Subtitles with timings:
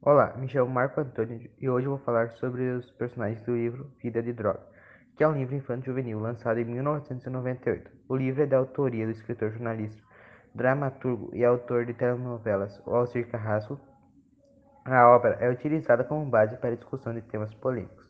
[0.00, 4.22] Olá, me chamo Marco Antônio e hoje vou falar sobre os personagens do livro Vida
[4.22, 4.60] de Droga,
[5.16, 7.90] que é um livro infanto-juvenil lançado em 1998.
[8.08, 10.00] O livro é da autoria do escritor jornalista,
[10.54, 13.76] dramaturgo e autor de telenovelas Walter Carrasco.
[14.84, 18.06] A obra é utilizada como base para discussão de temas polêmicos.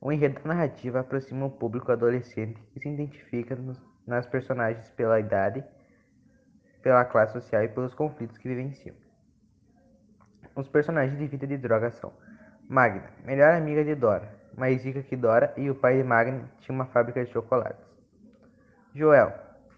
[0.00, 5.20] O enredo da narrativa aproxima o público adolescente e se identifica nos, nas personagens pela
[5.20, 5.62] idade,
[6.82, 8.96] pela classe social e pelos conflitos que vivenciam.
[10.58, 12.12] Os personagens de Vida de Droga são
[12.68, 16.74] Magna, melhor amiga de Dora, mais rica que Dora e o pai de Magna tinha
[16.74, 17.86] uma fábrica de chocolates.
[18.92, 19.32] Joel,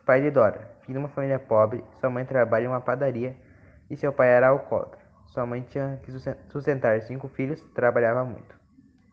[0.07, 3.37] pai de Dora, filho de uma família pobre, sua mãe trabalha em uma padaria
[3.91, 4.99] e seu pai era alcoólatra.
[5.27, 6.11] Sua mãe tinha que
[6.49, 8.59] sustentar cinco filhos, trabalhava muito.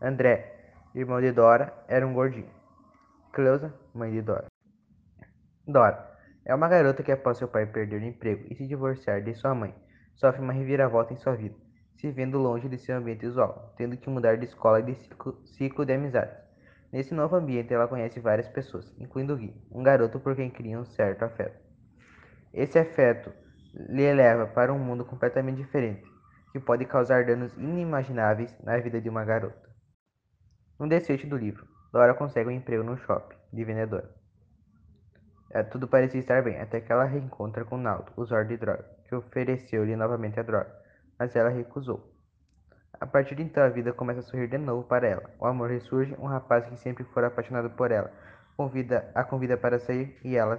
[0.02, 0.56] André,
[0.96, 2.50] irmão de Dora, era um gordinho.
[3.34, 4.46] Cleusa, mãe de Dora.
[5.68, 9.34] Dora é uma garota que após seu pai perder o emprego e se divorciar de
[9.34, 9.76] sua mãe,
[10.18, 11.56] sofre uma reviravolta em sua vida,
[11.96, 14.96] se vendo longe de seu ambiente usual, tendo que mudar de escola e de
[15.46, 16.36] ciclo de amizades.
[16.92, 20.86] Nesse novo ambiente, ela conhece várias pessoas, incluindo Gui, um garoto por quem cria um
[20.86, 21.60] certo afeto.
[22.54, 23.32] Esse afeto
[23.74, 26.04] lhe leva para um mundo completamente diferente,
[26.52, 29.70] que pode causar danos inimagináveis na vida de uma garota.
[30.80, 34.10] No desfecho do livro, Dora consegue um emprego no shopping de vendedora.
[35.50, 39.16] É, tudo parecia estar bem, até que ela reencontra com Naldo, usuário de droga, que
[39.16, 40.72] ofereceu-lhe novamente a droga,
[41.18, 42.14] mas ela recusou.
[43.00, 45.30] A partir de então, a vida começa a sorrir de novo para ela.
[45.40, 48.12] O amor ressurge, um rapaz que sempre fora apaixonado por ela
[48.58, 50.56] convida, a convida para sair e ela